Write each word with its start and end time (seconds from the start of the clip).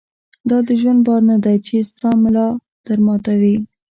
دا 0.49 0.57
دژوند 0.69 1.01
بار 1.05 1.21
نۀ 1.29 1.35
دی 1.43 1.55
چې 1.65 1.75
ستا 1.89 2.09
ملا 2.23 2.47
در 2.85 2.99
ماتوي 3.05 3.55